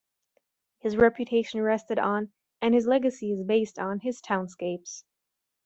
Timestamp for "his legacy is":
2.73-3.43